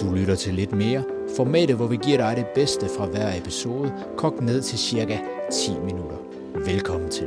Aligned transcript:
Du 0.00 0.14
lytter 0.14 0.34
til 0.36 0.54
lidt 0.54 0.72
mere. 0.72 1.04
Formatet, 1.36 1.76
hvor 1.76 1.86
vi 1.86 1.96
giver 1.96 2.16
dig 2.16 2.36
det 2.36 2.46
bedste 2.54 2.86
fra 2.96 3.06
hver 3.06 3.40
episode, 3.40 3.92
kogt 4.18 4.40
ned 4.40 4.62
til 4.62 4.78
cirka 4.78 5.18
10 5.52 5.78
minutter. 5.78 6.16
Velkommen 6.64 7.10
til. 7.10 7.26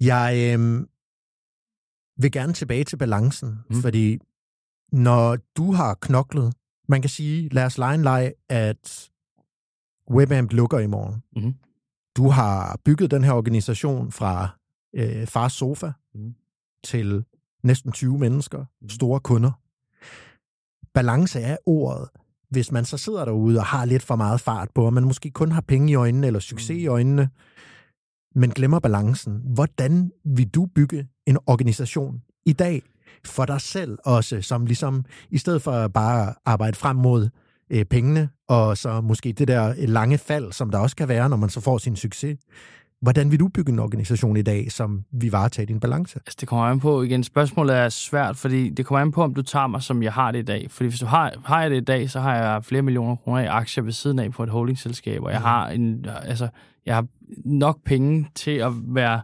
Jeg 0.00 0.54
øh, 0.58 0.86
vil 2.22 2.32
gerne 2.32 2.52
tilbage 2.52 2.84
til 2.84 2.96
balancen, 2.96 3.58
mm. 3.70 3.76
fordi 3.82 4.18
når 4.92 5.36
du 5.56 5.72
har 5.72 5.94
knoklet, 6.00 6.54
man 6.88 7.00
kan 7.02 7.10
sige, 7.10 7.48
lad 7.48 7.64
os 7.64 7.78
lege 7.78 7.94
en 7.94 8.02
leg, 8.02 8.32
at 8.48 9.10
WebAmp 10.10 10.52
lukker 10.52 10.78
i 10.78 10.86
morgen. 10.86 11.22
Mhm. 11.36 11.54
Du 12.16 12.28
har 12.28 12.80
bygget 12.84 13.10
den 13.10 13.24
her 13.24 13.32
organisation 13.32 14.12
fra 14.12 14.48
øh, 14.94 15.26
fars 15.26 15.52
sofa 15.52 15.92
Mhm. 16.14 16.34
til 16.84 17.24
næsten 17.66 17.92
20 17.92 18.18
mennesker, 18.18 18.64
store 18.88 19.20
kunder. 19.20 19.50
Balance 20.94 21.40
er 21.40 21.56
ordet. 21.66 22.08
Hvis 22.50 22.72
man 22.72 22.84
så 22.84 22.96
sidder 22.98 23.24
derude 23.24 23.58
og 23.58 23.66
har 23.66 23.84
lidt 23.84 24.02
for 24.02 24.16
meget 24.16 24.40
fart 24.40 24.68
på, 24.74 24.86
og 24.86 24.92
man 24.92 25.04
måske 25.04 25.30
kun 25.30 25.52
har 25.52 25.60
penge 25.60 25.92
i 25.92 25.94
øjnene 25.94 26.26
eller 26.26 26.40
succes 26.40 26.76
i 26.76 26.86
øjnene, 26.86 27.30
men 28.34 28.50
glemmer 28.50 28.78
balancen. 28.78 29.42
Hvordan 29.44 30.12
vil 30.24 30.48
du 30.48 30.66
bygge 30.66 31.08
en 31.26 31.38
organisation 31.46 32.22
i 32.46 32.52
dag 32.52 32.82
for 33.24 33.44
dig 33.44 33.60
selv 33.60 33.98
også, 34.04 34.42
som 34.42 34.66
ligesom 34.66 35.04
i 35.30 35.38
stedet 35.38 35.62
for 35.62 35.72
at 35.72 35.92
bare 35.92 36.34
arbejde 36.44 36.76
frem 36.76 36.96
mod 36.96 37.28
øh, 37.70 37.84
pengene, 37.84 38.28
og 38.48 38.78
så 38.78 39.00
måske 39.00 39.32
det 39.32 39.48
der 39.48 39.74
lange 39.86 40.18
fald, 40.18 40.52
som 40.52 40.70
der 40.70 40.78
også 40.78 40.96
kan 40.96 41.08
være, 41.08 41.28
når 41.28 41.36
man 41.36 41.50
så 41.50 41.60
får 41.60 41.78
sin 41.78 41.96
succes. 41.96 42.38
Hvordan 43.00 43.30
vil 43.30 43.40
du 43.40 43.48
bygge 43.48 43.72
en 43.72 43.78
organisation 43.78 44.36
i 44.36 44.42
dag, 44.42 44.72
som 44.72 45.04
vi 45.12 45.32
varetager 45.32 45.66
din 45.66 45.80
balance? 45.80 46.18
Altså, 46.18 46.36
det 46.40 46.48
kommer 46.48 46.64
an 46.64 46.80
på, 46.80 47.02
igen, 47.02 47.24
spørgsmålet 47.24 47.76
er 47.76 47.88
svært, 47.88 48.36
fordi 48.36 48.68
det 48.68 48.86
kommer 48.86 49.00
an 49.00 49.12
på, 49.12 49.22
om 49.22 49.34
du 49.34 49.42
tager 49.42 49.66
mig, 49.66 49.82
som 49.82 50.02
jeg 50.02 50.12
har 50.12 50.32
det 50.32 50.38
i 50.38 50.42
dag. 50.42 50.70
Fordi 50.70 50.88
hvis 50.88 51.00
du 51.00 51.06
har, 51.06 51.32
har 51.44 51.62
jeg 51.62 51.70
det 51.70 51.76
i 51.76 51.84
dag, 51.84 52.10
så 52.10 52.20
har 52.20 52.36
jeg 52.36 52.64
flere 52.64 52.82
millioner 52.82 53.16
kroner 53.16 53.40
i 53.40 53.46
aktier 53.46 53.84
ved 53.84 53.92
siden 53.92 54.18
af 54.18 54.32
på 54.32 54.42
et 54.42 54.48
holdingselskab, 54.48 55.22
og 55.22 55.30
jeg 55.30 55.40
har, 55.40 55.68
en, 55.68 56.06
altså, 56.22 56.48
jeg 56.86 56.94
har 56.94 57.06
nok 57.44 57.78
penge 57.84 58.28
til 58.34 58.50
at 58.50 58.72
være 58.74 59.20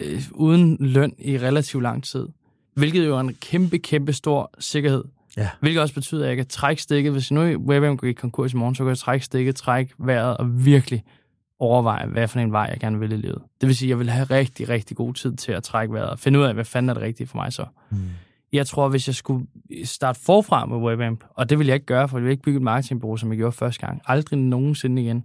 øh, 0.00 0.22
uden 0.34 0.76
løn 0.80 1.12
i 1.18 1.38
relativt 1.38 1.82
lang 1.82 2.04
tid. 2.04 2.28
Hvilket 2.74 3.06
jo 3.06 3.16
er 3.16 3.20
en 3.20 3.34
kæmpe, 3.40 3.78
kæmpe 3.78 4.12
stor 4.12 4.50
sikkerhed. 4.58 5.04
Ja. 5.36 5.48
Hvilket 5.60 5.82
også 5.82 5.94
betyder, 5.94 6.22
at 6.22 6.28
jeg 6.28 6.36
kan 6.36 6.46
trække 6.46 6.82
stikket. 6.82 7.12
Hvis 7.12 7.30
nu 7.30 7.40
WebM 7.40 7.96
går 7.96 8.06
i 8.06 8.12
konkurs 8.12 8.52
i 8.52 8.56
morgen, 8.56 8.74
så 8.74 8.82
kan 8.82 8.88
jeg 8.88 8.98
trække 8.98 9.24
stikket, 9.24 9.56
trække 9.56 9.94
vejret 9.98 10.36
og 10.36 10.64
virkelig 10.66 11.04
overveje, 11.60 12.06
hvad 12.06 12.28
for 12.28 12.40
en 12.40 12.52
vej 12.52 12.68
jeg 12.70 12.80
gerne 12.80 12.98
vil 12.98 13.12
i 13.12 13.16
livet. 13.16 13.42
Det 13.60 13.66
vil 13.66 13.76
sige, 13.76 13.86
at 13.86 13.90
jeg 13.90 13.98
vil 13.98 14.10
have 14.10 14.24
rigtig, 14.24 14.68
rigtig 14.68 14.96
god 14.96 15.14
tid 15.14 15.36
til 15.36 15.52
at 15.52 15.62
trække 15.62 15.94
vejret 15.94 16.10
og 16.10 16.18
finde 16.18 16.38
ud 16.38 16.44
af, 16.44 16.54
hvad 16.54 16.64
fanden 16.64 16.90
er 16.90 16.94
det 16.94 17.02
rigtige 17.02 17.26
for 17.26 17.36
mig 17.36 17.52
så. 17.52 17.64
Mm. 17.90 17.98
Jeg 18.52 18.66
tror, 18.66 18.88
hvis 18.88 19.06
jeg 19.06 19.14
skulle 19.14 19.46
starte 19.84 20.20
forfra 20.20 20.66
med 20.66 20.76
WebAmp, 20.76 21.24
og 21.30 21.50
det 21.50 21.58
vil 21.58 21.66
jeg 21.66 21.74
ikke 21.74 21.86
gøre, 21.86 22.08
for 22.08 22.18
jeg 22.18 22.24
vil 22.24 22.30
ikke 22.30 22.42
bygge 22.42 22.56
et 22.56 22.62
marketingbureau, 22.62 23.16
som 23.16 23.30
jeg 23.30 23.38
gjorde 23.38 23.52
første 23.52 23.86
gang. 23.86 24.02
Aldrig 24.06 24.38
nogensinde 24.38 25.02
igen. 25.02 25.24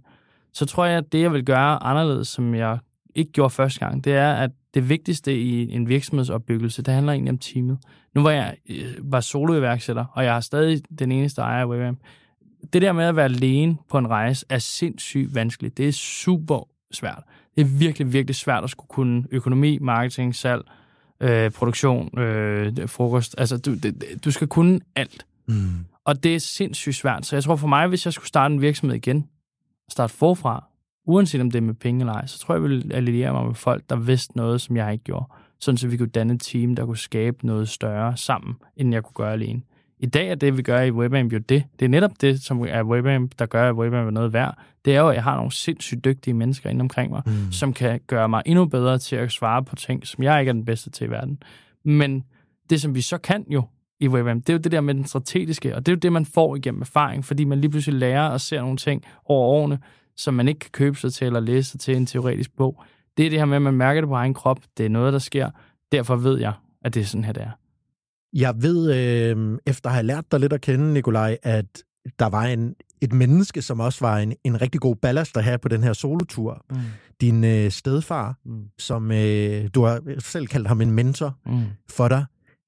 Så 0.52 0.66
tror 0.66 0.84
jeg, 0.84 0.98
at 0.98 1.12
det, 1.12 1.20
jeg 1.20 1.32
vil 1.32 1.44
gøre 1.44 1.82
anderledes, 1.82 2.28
som 2.28 2.54
jeg 2.54 2.78
ikke 3.14 3.32
gjorde 3.32 3.50
første 3.50 3.80
gang, 3.80 4.04
det 4.04 4.12
er, 4.12 4.32
at 4.32 4.50
det 4.74 4.88
vigtigste 4.88 5.40
i 5.40 5.74
en 5.74 5.88
virksomhedsopbyggelse, 5.88 6.82
det 6.82 6.94
handler 6.94 7.12
egentlig 7.12 7.30
om 7.30 7.38
teamet. 7.38 7.78
Nu 8.14 8.22
var 8.22 8.30
jeg 8.30 8.56
øh, 8.70 8.84
var 9.02 9.20
soloiværksætter, 9.20 10.04
og 10.12 10.24
jeg 10.24 10.36
er 10.36 10.40
stadig 10.40 10.82
den 10.98 11.12
eneste 11.12 11.42
ejer 11.42 11.60
af 11.60 11.66
WebAmp. 11.66 11.98
Det 12.72 12.82
der 12.82 12.92
med 12.92 13.04
at 13.04 13.16
være 13.16 13.24
alene 13.24 13.76
på 13.90 13.98
en 13.98 14.08
rejse 14.10 14.46
er 14.48 14.58
sindssygt 14.58 15.34
vanskeligt. 15.34 15.76
Det 15.76 15.88
er 15.88 15.92
super 15.92 16.68
svært. 16.92 17.22
Det 17.56 17.60
er 17.60 17.78
virkelig, 17.78 18.12
virkelig 18.12 18.36
svært 18.36 18.64
at 18.64 18.70
skulle 18.70 18.88
kunne 18.88 19.24
økonomi, 19.30 19.78
marketing, 19.78 20.34
salg, 20.34 20.62
øh, 21.20 21.50
produktion, 21.50 22.18
øh, 22.18 22.88
frokost. 22.88 23.34
Altså, 23.38 23.58
du, 23.58 23.74
det, 23.74 24.04
du 24.24 24.30
skal 24.30 24.48
kunne 24.48 24.80
alt. 24.96 25.26
Mm. 25.46 25.84
Og 26.04 26.22
det 26.22 26.34
er 26.34 26.38
sindssygt 26.38 26.96
svært. 26.96 27.26
Så 27.26 27.36
jeg 27.36 27.42
tror 27.42 27.56
for 27.56 27.66
mig, 27.66 27.88
hvis 27.88 28.04
jeg 28.04 28.12
skulle 28.12 28.28
starte 28.28 28.54
en 28.54 28.60
virksomhed 28.60 28.96
igen, 28.96 29.28
starte 29.88 30.14
forfra, 30.14 30.64
uanset 31.06 31.40
om 31.40 31.50
det 31.50 31.58
er 31.58 31.62
med 31.62 31.74
penge 31.74 32.00
eller 32.00 32.12
ej, 32.12 32.26
så 32.26 32.38
tror 32.38 32.54
jeg, 32.54 32.62
jeg 32.62 32.70
ville 32.70 32.94
alliere 32.94 33.32
mig 33.32 33.46
med 33.46 33.54
folk, 33.54 33.84
der 33.90 33.96
vidste 33.96 34.36
noget, 34.36 34.60
som 34.60 34.76
jeg 34.76 34.92
ikke 34.92 35.04
gjorde. 35.04 35.26
Sådan 35.60 35.78
så 35.78 35.88
vi 35.88 35.96
kunne 35.96 36.08
danne 36.08 36.34
et 36.34 36.40
team, 36.40 36.76
der 36.76 36.86
kunne 36.86 36.96
skabe 36.96 37.46
noget 37.46 37.68
større 37.68 38.16
sammen, 38.16 38.54
end 38.76 38.92
jeg 38.92 39.02
kunne 39.02 39.14
gøre 39.14 39.32
alene. 39.32 39.62
I 40.04 40.06
dag 40.06 40.28
er 40.28 40.34
det, 40.34 40.56
vi 40.56 40.62
gør 40.62 40.80
i 40.80 40.90
WebAmp 40.90 41.32
jo 41.32 41.38
det. 41.38 41.64
Det 41.78 41.84
er 41.84 41.88
netop 41.88 42.10
det, 42.20 42.42
som 42.42 42.60
er 42.68 42.82
WebAmp, 42.82 43.32
der 43.38 43.46
gør, 43.46 43.68
at 43.68 43.74
WebAmp 43.74 44.06
er 44.06 44.10
noget 44.10 44.32
værd. 44.32 44.58
Det 44.84 44.96
er 44.96 45.00
jo, 45.00 45.08
at 45.08 45.14
jeg 45.14 45.22
har 45.22 45.36
nogle 45.36 45.52
sindssygt 45.52 46.04
dygtige 46.04 46.34
mennesker 46.34 46.70
inde 46.70 46.80
omkring 46.82 47.10
mig, 47.10 47.22
Mm. 47.26 47.52
som 47.52 47.72
kan 47.72 48.00
gøre 48.06 48.28
mig 48.28 48.42
endnu 48.46 48.64
bedre 48.64 48.98
til 48.98 49.16
at 49.16 49.32
svare 49.32 49.64
på 49.64 49.76
ting, 49.76 50.06
som 50.06 50.24
jeg 50.24 50.40
ikke 50.40 50.48
er 50.48 50.52
den 50.52 50.64
bedste 50.64 50.90
til 50.90 51.06
i 51.06 51.10
verden. 51.10 51.42
Men 51.84 52.24
det, 52.70 52.80
som 52.80 52.94
vi 52.94 53.00
så 53.00 53.18
kan 53.18 53.44
jo 53.50 53.62
i 54.00 54.08
WebAmp, 54.08 54.46
det 54.46 54.52
er 54.52 54.54
jo 54.54 54.58
det 54.58 54.72
der 54.72 54.80
med 54.80 54.94
den 54.94 55.04
strategiske, 55.04 55.76
og 55.76 55.86
det 55.86 55.92
er 55.92 55.96
jo 55.96 56.00
det, 56.00 56.12
man 56.12 56.26
får 56.26 56.56
igennem 56.56 56.80
erfaring, 56.80 57.24
fordi 57.24 57.44
man 57.44 57.60
lige 57.60 57.70
pludselig 57.70 58.00
lærer 58.00 58.28
og 58.28 58.40
ser 58.40 58.60
nogle 58.60 58.76
ting 58.76 59.02
over 59.24 59.48
årene, 59.48 59.78
som 60.16 60.34
man 60.34 60.48
ikke 60.48 60.60
kan 60.60 60.70
købe 60.72 60.96
sig 60.96 61.12
til 61.12 61.26
eller 61.26 61.40
læse 61.40 61.70
sig 61.70 61.80
til 61.80 61.94
i 61.94 61.96
en 61.96 62.06
teoretisk 62.06 62.56
bog. 62.56 62.82
Det 63.16 63.26
er 63.26 63.30
det 63.30 63.38
her 63.38 63.46
med, 63.46 63.56
at 63.56 63.62
man 63.62 63.74
mærker 63.74 64.00
det 64.00 64.08
på 64.08 64.14
egen 64.14 64.34
krop. 64.34 64.58
Det 64.78 64.86
er 64.86 64.90
noget, 64.90 65.12
der 65.12 65.18
sker. 65.18 65.50
Derfor 65.92 66.16
ved 66.16 66.38
jeg, 66.40 66.52
at 66.84 66.94
det 66.94 67.00
er 67.00 67.04
sådan 67.04 67.24
her, 67.24 67.32
det 67.32 67.42
er. 67.42 67.50
Jeg 68.34 68.54
ved, 68.62 68.92
øh, 68.94 69.58
efter 69.66 69.88
at 69.90 69.94
have 69.94 70.06
lært 70.06 70.24
dig 70.32 70.40
lidt 70.40 70.52
at 70.52 70.60
kende, 70.60 70.92
Nikolaj, 70.92 71.36
at 71.42 71.66
der 72.18 72.26
var 72.26 72.42
en, 72.44 72.74
et 73.00 73.12
menneske, 73.12 73.62
som 73.62 73.80
også 73.80 73.98
var 74.04 74.18
en, 74.18 74.32
en 74.44 74.62
rigtig 74.62 74.80
god 74.80 74.96
ballast 74.96 75.36
at 75.36 75.44
have 75.44 75.58
på 75.58 75.68
den 75.68 75.82
her 75.82 75.92
solotur. 75.92 76.64
Mm. 76.70 76.76
Din 77.20 77.44
øh, 77.44 77.70
stedfar, 77.70 78.38
Mm. 78.44 78.62
som 78.78 79.10
øh, 79.12 79.68
du 79.74 79.84
har 79.84 80.00
selv 80.18 80.46
kaldt 80.46 80.68
ham 80.68 80.80
en 80.80 80.90
mentor 80.90 81.38
Mm. 81.46 81.60
for 81.90 82.08
dig. 82.08 82.24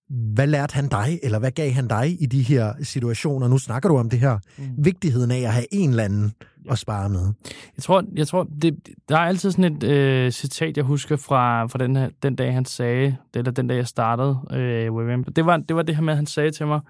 Hvad 0.09 0.47
lærte 0.47 0.75
han 0.75 0.89
dig, 0.89 1.19
eller 1.23 1.39
hvad 1.39 1.51
gav 1.51 1.71
han 1.71 1.89
dig 1.89 2.23
i 2.23 2.27
de 2.27 2.43
her 2.43 2.73
situationer? 2.83 3.49
Nu 3.49 3.59
snakker 3.59 3.89
du 3.89 3.97
om 3.97 4.11
det 4.11 4.21
her. 4.21 4.39
Mm. 4.59 4.65
Vigtigheden 4.79 5.31
af 5.31 5.41
at 5.41 5.53
have 5.53 5.67
en 5.71 5.91
eller 5.91 6.05
anden 6.05 6.33
at 6.71 6.79
spare 6.79 7.09
med. 7.09 7.33
Jeg 7.77 7.83
tror, 7.83 8.05
jeg 8.15 8.27
tror 8.27 8.49
det, 8.63 8.77
der 9.09 9.17
er 9.17 9.21
altid 9.21 9.51
sådan 9.51 9.77
et 9.77 9.83
øh, 9.83 10.31
citat, 10.31 10.77
jeg 10.77 10.85
husker 10.85 11.17
fra, 11.17 11.67
fra 11.67 11.79
den, 11.79 11.97
her, 11.97 12.09
den 12.23 12.37
dag, 12.37 12.55
han 12.55 12.65
sagde, 12.65 13.17
eller 13.35 13.51
den 13.51 13.67
dag, 13.67 13.77
jeg 13.77 13.87
startede 13.87 14.39
øh. 14.53 15.25
Det 15.37 15.47
var, 15.47 15.57
det 15.57 15.77
var 15.77 15.83
det 15.83 15.97
her 15.97 16.03
med, 16.03 16.13
at 16.13 16.17
han 16.17 16.27
sagde 16.27 16.51
til 16.51 16.67
mig, 16.67 16.81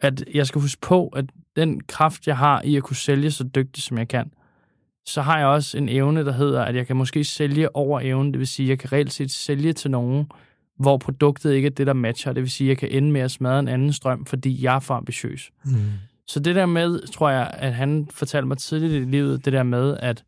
at 0.00 0.24
jeg 0.34 0.46
skal 0.46 0.60
huske 0.60 0.80
på, 0.80 1.08
at 1.08 1.24
den 1.56 1.80
kraft, 1.80 2.26
jeg 2.26 2.36
har 2.36 2.62
i 2.62 2.76
at 2.76 2.82
kunne 2.82 2.96
sælge 2.96 3.30
så 3.30 3.44
dygtigt, 3.44 3.86
som 3.86 3.98
jeg 3.98 4.08
kan, 4.08 4.30
så 5.06 5.22
har 5.22 5.38
jeg 5.38 5.46
også 5.46 5.78
en 5.78 5.88
evne, 5.88 6.24
der 6.24 6.32
hedder, 6.32 6.64
at 6.64 6.76
jeg 6.76 6.86
kan 6.86 6.96
måske 6.96 7.24
sælge 7.24 7.76
over 7.76 8.00
evnen. 8.00 8.32
Det 8.32 8.38
vil 8.38 8.46
sige, 8.46 8.66
at 8.66 8.70
jeg 8.70 8.78
kan 8.78 8.92
reelt 8.92 9.12
set 9.12 9.30
sælge 9.30 9.72
til 9.72 9.90
nogen, 9.90 10.26
hvor 10.78 10.96
produktet 10.96 11.54
ikke 11.54 11.66
er 11.66 11.70
det, 11.70 11.86
der 11.86 11.92
matcher. 11.92 12.32
Det 12.32 12.42
vil 12.42 12.50
sige, 12.50 12.66
at 12.66 12.68
jeg 12.68 12.78
kan 12.78 12.88
ende 12.90 13.10
med 13.10 13.20
at 13.20 13.30
smadre 13.30 13.58
en 13.58 13.68
anden 13.68 13.92
strøm, 13.92 14.26
fordi 14.26 14.64
jeg 14.64 14.74
er 14.74 14.80
for 14.80 14.94
ambitiøs. 14.94 15.50
Mm. 15.64 15.74
Så 16.26 16.40
det 16.40 16.54
der 16.54 16.66
med, 16.66 17.12
tror 17.12 17.30
jeg, 17.30 17.50
at 17.54 17.74
han 17.74 18.08
fortalte 18.10 18.48
mig 18.48 18.58
tidligt 18.58 18.92
i 18.92 19.10
livet, 19.10 19.44
det 19.44 19.52
der 19.52 19.62
med, 19.62 19.96
at, 20.00 20.24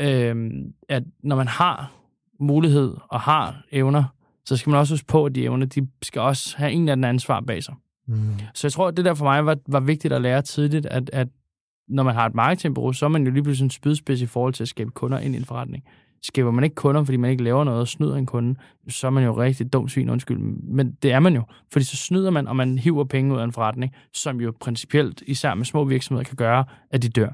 øhm, 0.00 0.72
at 0.88 1.02
når 1.22 1.36
man 1.36 1.48
har 1.48 1.92
mulighed 2.40 2.94
og 3.08 3.20
har 3.20 3.62
evner, 3.72 4.04
så 4.44 4.56
skal 4.56 4.70
man 4.70 4.78
også 4.78 4.94
huske 4.94 5.06
på, 5.06 5.24
at 5.24 5.34
de 5.34 5.42
evner, 5.42 5.66
de 5.66 5.88
skal 6.02 6.22
også 6.22 6.56
have 6.56 6.72
en 6.72 6.80
eller 6.80 6.92
anden 6.92 7.04
ansvar 7.04 7.40
bag 7.40 7.62
sig. 7.62 7.74
Mm. 8.06 8.34
Så 8.54 8.66
jeg 8.66 8.72
tror, 8.72 8.88
at 8.88 8.96
det 8.96 9.04
der 9.04 9.14
for 9.14 9.24
mig 9.24 9.46
var, 9.46 9.56
var 9.68 9.80
vigtigt 9.80 10.14
at 10.14 10.22
lære 10.22 10.42
tidligt, 10.42 10.86
at, 10.86 11.10
at 11.12 11.28
når 11.88 12.02
man 12.02 12.14
har 12.14 12.26
et 12.26 12.34
marketingbureau, 12.34 12.92
så 12.92 13.04
er 13.04 13.08
man 13.08 13.24
jo 13.24 13.30
lige 13.30 13.42
pludselig 13.42 13.64
en 13.64 13.70
spydspids 13.70 14.20
i 14.20 14.26
forhold 14.26 14.54
til 14.54 14.64
at 14.64 14.68
skabe 14.68 14.90
kunder 14.90 15.18
ind 15.18 15.34
i 15.34 15.38
en 15.38 15.44
forretning. 15.44 15.84
Skaber 16.22 16.50
man 16.50 16.64
ikke 16.64 16.74
kunder, 16.74 17.04
fordi 17.04 17.16
man 17.16 17.30
ikke 17.30 17.44
laver 17.44 17.64
noget 17.64 17.80
og 17.80 17.88
snyder 17.88 18.16
en 18.16 18.26
kunde, 18.26 18.54
så 18.88 19.06
er 19.06 19.10
man 19.10 19.24
jo 19.24 19.32
rigtig 19.32 19.72
dum 19.72 19.88
svin, 19.88 20.10
undskyld. 20.10 20.38
Men 20.62 20.92
det 21.02 21.12
er 21.12 21.20
man 21.20 21.34
jo, 21.34 21.42
fordi 21.72 21.84
så 21.84 21.96
snyder 21.96 22.30
man, 22.30 22.48
og 22.48 22.56
man 22.56 22.78
hiver 22.78 23.04
penge 23.04 23.34
ud 23.34 23.38
af 23.40 23.44
en 23.44 23.52
forretning, 23.52 23.92
som 24.14 24.40
jo 24.40 24.52
principielt, 24.60 25.22
især 25.26 25.54
med 25.54 25.64
små 25.64 25.84
virksomheder, 25.84 26.24
kan 26.24 26.36
gøre, 26.36 26.64
at 26.90 27.02
de 27.02 27.08
dør. 27.08 27.28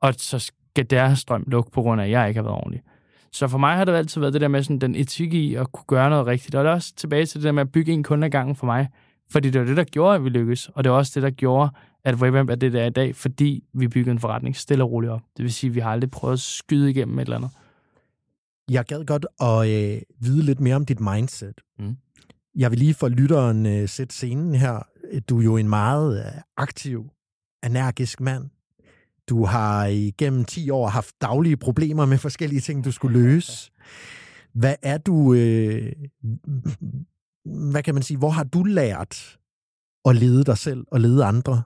Og 0.00 0.14
så 0.16 0.38
skal 0.38 0.90
deres 0.90 1.18
strøm 1.18 1.44
lukke 1.46 1.70
på 1.70 1.82
grund 1.82 2.00
af, 2.00 2.04
at 2.04 2.10
jeg 2.10 2.28
ikke 2.28 2.38
har 2.38 2.42
været 2.42 2.56
ordentlig. 2.56 2.82
Så 3.32 3.48
for 3.48 3.58
mig 3.58 3.76
har 3.76 3.84
det 3.84 3.92
altid 3.92 4.20
været 4.20 4.32
det 4.32 4.40
der 4.40 4.48
med 4.48 4.62
sådan, 4.62 4.78
den 4.78 4.94
etik 4.94 5.34
i 5.34 5.54
at 5.54 5.72
kunne 5.72 5.84
gøre 5.86 6.10
noget 6.10 6.26
rigtigt. 6.26 6.54
Og 6.54 6.64
det 6.64 6.70
er 6.70 6.74
også 6.74 6.94
tilbage 6.96 7.26
til 7.26 7.40
det 7.40 7.46
der 7.46 7.52
med 7.52 7.60
at 7.60 7.72
bygge 7.72 7.92
en 7.92 8.02
kunde 8.02 8.24
ad 8.24 8.30
gangen 8.30 8.56
for 8.56 8.66
mig. 8.66 8.88
Fordi 9.30 9.50
det 9.50 9.60
var 9.60 9.66
det, 9.66 9.76
der 9.76 9.84
gjorde, 9.84 10.14
at 10.14 10.24
vi 10.24 10.28
lykkedes. 10.28 10.68
Og 10.68 10.84
det 10.84 10.92
var 10.92 10.98
også 10.98 11.12
det, 11.14 11.22
der 11.22 11.30
gjorde, 11.30 11.70
at 12.04 12.14
WebAmp 12.14 12.50
er 12.50 12.54
det, 12.54 12.72
der 12.72 12.82
er 12.82 12.86
i 12.86 12.90
dag, 12.90 13.16
fordi 13.16 13.64
vi 13.72 13.88
byggede 13.88 14.10
en 14.10 14.18
forretning 14.18 14.56
stille 14.56 14.84
og 14.84 14.90
roligt 14.92 15.12
op. 15.12 15.20
Det 15.36 15.42
vil 15.42 15.52
sige, 15.52 15.68
at 15.68 15.74
vi 15.74 15.80
har 15.80 15.90
aldrig 15.90 16.10
prøvet 16.10 16.32
at 16.32 16.40
skyde 16.40 16.90
igennem 16.90 17.18
et 17.18 17.22
eller 17.22 17.36
andet. 17.36 17.50
Jeg 18.70 18.84
gad 18.84 19.04
godt 19.04 19.26
at 19.40 19.68
øh, 19.68 20.02
vide 20.20 20.42
lidt 20.42 20.60
mere 20.60 20.76
om 20.76 20.86
dit 20.86 21.00
mindset. 21.00 21.60
Mm. 21.78 21.96
Jeg 22.54 22.70
vil 22.70 22.78
lige 22.78 22.94
for 22.94 23.08
lytteren 23.08 23.66
øh, 23.66 23.88
sætte 23.88 24.14
scenen 24.14 24.54
her. 24.54 24.86
Du 25.28 25.38
er 25.38 25.44
jo 25.44 25.56
en 25.56 25.68
meget 25.68 26.26
øh, 26.26 26.40
aktiv, 26.56 27.10
energisk 27.64 28.20
mand. 28.20 28.44
Du 29.28 29.44
har 29.44 29.86
igennem 29.86 30.44
10 30.44 30.70
år 30.70 30.88
haft 30.88 31.14
daglige 31.20 31.56
problemer 31.56 32.06
med 32.06 32.18
forskellige 32.18 32.60
ting, 32.60 32.84
du 32.84 32.92
skulle 32.92 33.20
løse. 33.20 33.70
Hvad 34.52 34.74
er 34.82 34.98
du... 34.98 35.34
Øh, 35.34 35.92
hvad 37.44 37.82
kan 37.82 37.94
man 37.94 38.02
sige? 38.02 38.18
Hvor 38.18 38.30
har 38.30 38.44
du 38.44 38.62
lært 38.62 39.38
at 40.04 40.16
lede 40.16 40.44
dig 40.44 40.58
selv 40.58 40.84
og 40.90 41.00
lede 41.00 41.24
andre? 41.24 41.62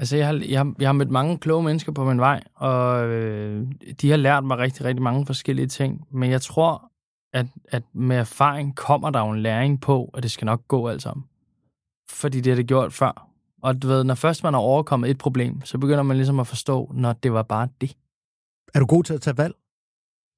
Altså, 0.00 0.16
jeg 0.16 0.26
har, 0.26 0.42
jeg, 0.48 0.66
jeg 0.78 0.88
har 0.88 0.92
mødt 0.92 1.10
mange 1.10 1.38
kloge 1.38 1.62
mennesker 1.62 1.92
på 1.92 2.04
min 2.04 2.20
vej, 2.20 2.42
og 2.54 3.08
øh, 3.08 3.66
de 4.00 4.10
har 4.10 4.16
lært 4.16 4.44
mig 4.44 4.58
rigtig, 4.58 4.84
rigtig 4.84 5.02
mange 5.02 5.26
forskellige 5.26 5.66
ting. 5.66 6.06
Men 6.10 6.30
jeg 6.30 6.42
tror, 6.42 6.90
at, 7.32 7.46
at 7.68 7.82
med 7.92 8.16
erfaring 8.16 8.76
kommer 8.76 9.10
der 9.10 9.20
jo 9.20 9.30
en 9.30 9.40
læring 9.42 9.80
på, 9.80 10.10
at 10.14 10.22
det 10.22 10.30
skal 10.30 10.46
nok 10.46 10.68
gå 10.68 10.88
alt 10.88 11.02
sammen. 11.02 11.24
fordi 12.10 12.40
det 12.40 12.50
har 12.50 12.56
det 12.56 12.66
gjort 12.66 12.92
før. 12.92 13.26
Og 13.62 13.82
du 13.82 13.88
ved, 13.88 14.04
når 14.04 14.14
først 14.14 14.42
man 14.42 14.54
har 14.54 14.60
overkommet 14.60 15.10
et 15.10 15.18
problem, 15.18 15.64
så 15.64 15.78
begynder 15.78 16.02
man 16.02 16.16
ligesom 16.16 16.40
at 16.40 16.46
forstå, 16.46 16.90
når 16.94 17.12
det 17.12 17.32
var 17.32 17.42
bare 17.42 17.68
det. 17.80 17.96
Er 18.74 18.80
du 18.80 18.86
god 18.86 19.04
til 19.04 19.14
at 19.14 19.20
tage 19.20 19.36
valg? 19.36 19.54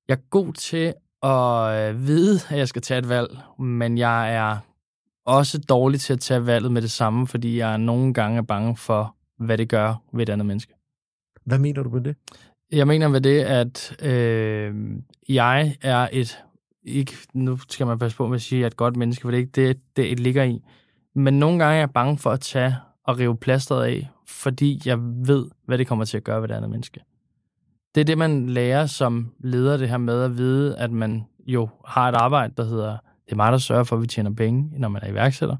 Jeg 0.08 0.14
er 0.14 0.20
god 0.30 0.52
til 0.52 0.94
at 1.22 1.90
øh, 1.94 2.06
vide, 2.06 2.40
at 2.50 2.58
jeg 2.58 2.68
skal 2.68 2.82
tage 2.82 2.98
et 2.98 3.08
valg, 3.08 3.38
men 3.58 3.98
jeg 3.98 4.34
er 4.34 4.58
også 5.26 5.58
dårlig 5.58 6.00
til 6.00 6.12
at 6.12 6.20
tage 6.20 6.46
valget 6.46 6.72
med 6.72 6.82
det 6.82 6.90
samme, 6.90 7.26
fordi 7.26 7.58
jeg 7.58 7.78
nogle 7.78 8.14
gange 8.14 8.38
er 8.38 8.42
bange 8.42 8.76
for, 8.76 9.16
hvad 9.44 9.58
det 9.58 9.68
gør 9.68 9.94
ved 10.12 10.22
et 10.22 10.28
andet 10.28 10.46
menneske. 10.46 10.74
Hvad 11.44 11.58
mener 11.58 11.82
du 11.82 11.90
med 11.90 12.00
det? 12.00 12.16
Jeg 12.72 12.86
mener 12.86 13.08
med 13.08 13.20
det, 13.20 13.40
at 13.40 13.96
øh, 14.02 14.74
jeg 15.28 15.76
er 15.82 16.08
et, 16.12 16.38
ikke, 16.84 17.12
nu 17.34 17.58
skal 17.68 17.86
man 17.86 17.98
passe 17.98 18.16
på 18.16 18.26
med 18.26 18.34
at 18.34 18.42
sige, 18.42 18.66
at 18.66 18.72
et 18.72 18.76
godt 18.76 18.96
menneske, 18.96 19.22
for 19.22 19.30
det 19.30 19.36
er 19.36 19.40
ikke 19.40 19.68
det, 19.68 19.80
det 19.96 20.20
ligger 20.20 20.44
i. 20.44 20.62
Men 21.14 21.38
nogle 21.38 21.58
gange 21.58 21.74
er 21.74 21.78
jeg 21.78 21.90
bange 21.90 22.18
for 22.18 22.30
at 22.30 22.40
tage 22.40 22.76
og 23.04 23.18
rive 23.18 23.36
plasteret 23.36 23.84
af, 23.84 24.10
fordi 24.26 24.82
jeg 24.84 24.98
ved, 25.00 25.46
hvad 25.66 25.78
det 25.78 25.86
kommer 25.86 26.04
til 26.04 26.16
at 26.16 26.24
gøre 26.24 26.42
ved 26.42 26.50
et 26.50 26.54
andet 26.54 26.70
menneske. 26.70 27.00
Det 27.94 28.00
er 28.00 28.04
det, 28.04 28.18
man 28.18 28.48
lærer 28.48 28.86
som 28.86 29.32
leder, 29.40 29.76
det 29.76 29.88
her 29.88 29.98
med 29.98 30.22
at 30.22 30.38
vide, 30.38 30.78
at 30.78 30.90
man 30.90 31.24
jo 31.46 31.68
har 31.86 32.08
et 32.08 32.14
arbejde, 32.14 32.54
der 32.56 32.64
hedder, 32.64 32.96
det 33.24 33.32
er 33.32 33.36
mig, 33.36 33.52
der 33.52 33.58
sørger 33.58 33.84
for, 33.84 33.96
at 33.96 34.02
vi 34.02 34.06
tjener 34.06 34.30
penge, 34.30 34.80
når 34.80 34.88
man 34.88 35.02
er 35.02 35.10
iværksætter. 35.10 35.56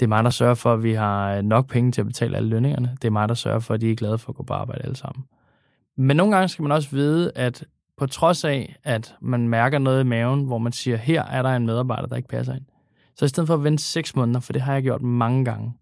Det 0.00 0.06
er 0.06 0.08
mig, 0.08 0.24
der 0.24 0.30
sørger 0.30 0.54
for, 0.54 0.72
at 0.72 0.82
vi 0.82 0.92
har 0.92 1.42
nok 1.42 1.68
penge 1.68 1.92
til 1.92 2.00
at 2.00 2.06
betale 2.06 2.36
alle 2.36 2.48
lønningerne. 2.48 2.96
Det 3.02 3.08
er 3.08 3.12
mig, 3.12 3.28
der 3.28 3.34
sørger 3.34 3.58
for, 3.58 3.74
at 3.74 3.80
de 3.80 3.90
er 3.90 3.94
glade 3.94 4.18
for 4.18 4.28
at 4.32 4.36
gå 4.36 4.42
på 4.42 4.52
arbejde 4.54 4.82
alle 4.82 4.96
sammen. 4.96 5.24
Men 5.96 6.16
nogle 6.16 6.36
gange 6.36 6.48
skal 6.48 6.62
man 6.62 6.72
også 6.72 6.90
vide, 6.90 7.32
at 7.34 7.64
på 7.98 8.06
trods 8.06 8.44
af, 8.44 8.76
at 8.84 9.14
man 9.20 9.48
mærker 9.48 9.78
noget 9.78 10.00
i 10.00 10.06
maven, 10.06 10.44
hvor 10.44 10.58
man 10.58 10.72
siger, 10.72 10.96
her 10.96 11.22
er 11.24 11.42
der 11.42 11.50
en 11.50 11.66
medarbejder, 11.66 12.08
der 12.08 12.16
ikke 12.16 12.28
passer 12.28 12.54
ind. 12.54 12.64
Så 13.16 13.24
i 13.24 13.28
stedet 13.28 13.46
for 13.46 13.54
at 13.54 13.64
vente 13.64 13.82
seks 13.82 14.16
måneder, 14.16 14.40
for 14.40 14.52
det 14.52 14.62
har 14.62 14.72
jeg 14.72 14.82
gjort 14.82 15.02
mange 15.02 15.44
gange, 15.44 15.72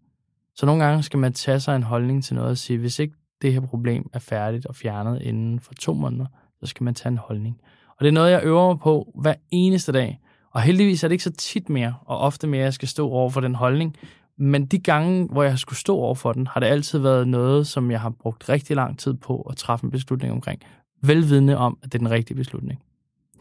så 0.54 0.66
nogle 0.66 0.84
gange 0.84 1.02
skal 1.02 1.18
man 1.18 1.32
tage 1.32 1.60
sig 1.60 1.76
en 1.76 1.82
holdning 1.82 2.24
til 2.24 2.34
noget 2.34 2.50
og 2.50 2.58
sige, 2.58 2.78
hvis 2.78 2.98
ikke 2.98 3.14
det 3.42 3.52
her 3.52 3.60
problem 3.60 4.10
er 4.12 4.18
færdigt 4.18 4.66
og 4.66 4.74
fjernet 4.74 5.22
inden 5.22 5.60
for 5.60 5.74
to 5.74 5.94
måneder, 5.94 6.26
så 6.60 6.66
skal 6.66 6.84
man 6.84 6.94
tage 6.94 7.12
en 7.12 7.18
holdning. 7.18 7.60
Og 7.88 8.00
det 8.00 8.08
er 8.08 8.12
noget, 8.12 8.30
jeg 8.30 8.44
øver 8.44 8.66
mig 8.66 8.78
på 8.78 9.12
hver 9.14 9.34
eneste 9.50 9.92
dag. 9.92 10.20
Og 10.50 10.62
heldigvis 10.62 11.04
er 11.04 11.08
det 11.08 11.12
ikke 11.12 11.24
så 11.24 11.32
tit 11.32 11.68
mere, 11.68 11.94
og 12.04 12.18
ofte 12.18 12.46
mere, 12.46 12.62
jeg 12.62 12.74
skal 12.74 12.88
stå 12.88 13.10
over 13.10 13.30
for 13.30 13.40
den 13.40 13.54
holdning. 13.54 13.96
Men 14.38 14.66
de 14.66 14.78
gange, 14.78 15.26
hvor 15.26 15.42
jeg 15.42 15.52
har 15.52 15.56
skulle 15.56 15.78
stå 15.78 15.96
over 15.96 16.14
for 16.14 16.32
den, 16.32 16.46
har 16.46 16.60
det 16.60 16.66
altid 16.66 16.98
været 16.98 17.28
noget, 17.28 17.66
som 17.66 17.90
jeg 17.90 18.00
har 18.00 18.10
brugt 18.10 18.48
rigtig 18.48 18.76
lang 18.76 18.98
tid 18.98 19.14
på 19.14 19.40
at 19.40 19.56
træffe 19.56 19.84
en 19.84 19.90
beslutning 19.90 20.32
omkring. 20.32 20.62
Velvidende 21.02 21.56
om, 21.56 21.78
at 21.82 21.92
det 21.92 21.98
er 21.98 21.98
den 21.98 22.10
rigtige 22.10 22.36
beslutning. 22.36 22.82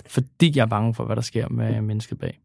Fordi 0.07 0.51
jeg 0.56 0.62
er 0.62 0.68
bange 0.68 0.94
for, 0.94 1.06
hvad 1.06 1.15
der 1.15 1.21
sker 1.21 1.50
med 1.50 1.81
mennesket 1.81 2.19
bag. 2.19 2.39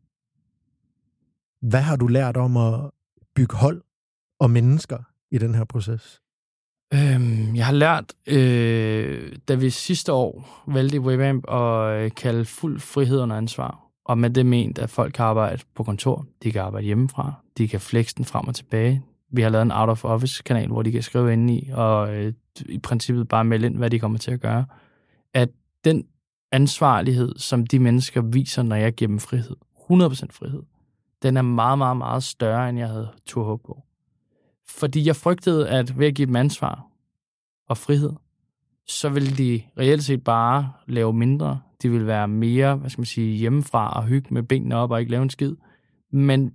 Hvad 1.63 1.81
har 1.81 1.97
du 1.97 2.07
lært 2.07 2.37
om 2.37 2.57
at 2.57 2.91
bygge 3.35 3.57
hold 3.57 3.83
og 4.41 4.51
mennesker 4.51 4.99
i 5.31 5.39
den 5.39 5.55
her 5.55 5.65
proces? 5.65 6.21
Øhm, 6.95 7.57
jeg 7.57 7.67
har 7.67 7.73
lært, 7.73 8.13
øh, 8.27 9.37
da 9.49 9.55
vi 9.55 9.71
sidste 9.71 10.13
år 10.13 10.63
valgte 10.67 10.97
i 10.97 11.01
Webamp 11.01 11.51
at 11.51 12.15
kalde 12.15 12.45
fuld 12.45 12.81
frihed 12.81 13.21
under 13.21 13.37
ansvar. 13.37 13.82
Og 14.05 14.19
med 14.19 14.31
det 14.31 14.47
ment, 14.47 14.79
at 14.79 14.91
folk 14.91 15.15
kan 15.15 15.25
arbejde 15.25 15.63
på 15.75 15.85
kontor, 15.85 16.27
de 16.43 16.53
kan 16.53 16.63
arbejde 16.63 16.87
hjemmefra, 16.87 17.33
de 17.59 17.69
kan 17.69 17.81
flexe 17.81 18.15
den 18.17 18.25
frem 18.25 18.49
og 18.49 18.55
tilbage. 18.55 19.03
Vi 19.31 19.43
har 19.43 19.49
lavet 19.49 19.63
en 19.63 19.73
out-of-office-kanal, 19.73 20.69
hvor 20.69 20.83
de 20.83 20.93
kan 20.93 21.03
skrive 21.03 21.33
ind 21.33 21.51
i, 21.51 21.71
og 21.73 22.15
øh, 22.15 22.33
i 22.69 22.79
princippet 22.79 23.29
bare 23.29 23.45
melde 23.45 23.67
ind, 23.67 23.77
hvad 23.77 23.91
de 23.91 23.99
kommer 23.99 24.19
til 24.19 24.31
at 24.31 24.41
gøre. 24.41 24.65
At 25.35 25.49
den 25.85 26.07
ansvarlighed, 26.53 27.39
som 27.39 27.67
de 27.67 27.79
mennesker 27.79 28.21
viser, 28.21 28.63
når 28.63 28.77
jeg 28.77 28.93
giver 28.93 29.09
dem 29.09 29.19
frihed, 29.19 29.57
100% 29.77 30.27
frihed, 30.31 30.63
den 31.23 31.37
er 31.37 31.43
meget, 31.43 31.79
meget, 31.79 31.97
meget 31.97 32.23
større, 32.23 32.69
end 32.69 32.79
jeg 32.79 32.89
havde 32.89 33.09
tur 33.27 33.45
håb 33.45 33.63
på. 33.63 33.83
Fordi 34.69 35.07
jeg 35.07 35.17
frygtede, 35.17 35.69
at 35.69 35.99
ved 35.99 36.07
at 36.07 36.15
give 36.15 36.27
dem 36.27 36.37
ansvar 36.37 36.87
og 37.69 37.79
frihed, 37.79 38.13
så 38.87 39.09
vil 39.09 39.39
de 39.39 39.63
reelt 39.79 40.05
set 40.05 40.25
bare 40.25 40.73
lave 40.87 41.13
mindre. 41.13 41.61
De 41.83 41.89
vil 41.91 42.07
være 42.07 42.29
mere, 42.29 42.77
hvad 42.77 42.91
skal 42.91 43.01
man 43.01 43.07
sige, 43.07 43.37
hjemmefra 43.37 43.97
og 43.97 44.05
hygge 44.05 44.35
med 44.35 44.43
benene 44.43 44.77
op 44.77 44.91
og 44.91 45.01
ikke 45.01 45.11
lave 45.11 45.23
en 45.23 45.31
skid. 45.31 45.57
Men 46.13 46.55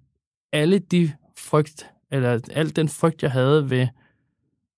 alle 0.53 0.79
de 0.79 1.11
frygt, 1.37 1.91
eller 2.11 2.39
alt 2.51 2.75
den 2.75 2.89
frygt, 2.89 3.23
jeg 3.23 3.31
havde 3.31 3.69
ved 3.69 3.87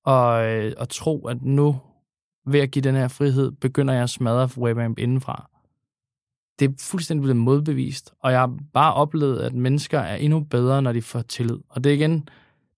at, 0.08 0.46
øh, 0.46 0.74
at 0.78 0.90
tro, 0.90 1.28
at 1.28 1.42
nu 1.42 1.80
ved 2.46 2.60
at 2.60 2.72
give 2.72 2.84
den 2.84 2.96
her 2.96 3.08
frihed, 3.08 3.52
begynder 3.52 3.94
jeg 3.94 4.04
at 4.04 4.10
smadre 4.10 4.50
WebAmp 4.58 5.00
indenfra. 5.00 5.50
Det 6.60 6.70
er 6.70 6.74
fuldstændig 6.80 7.22
blevet 7.22 7.38
modbevist, 7.38 8.14
og 8.20 8.32
jeg 8.32 8.40
har 8.40 8.58
bare 8.74 8.94
oplevet, 8.94 9.40
at 9.40 9.54
mennesker 9.54 10.00
er 10.00 10.16
endnu 10.16 10.40
bedre, 10.40 10.82
når 10.82 10.94
de 10.94 11.02
får 11.02 11.22
tillid. 11.22 11.58
Og 11.70 11.84
det 11.84 11.90
er 11.90 11.94
igen, 11.94 12.28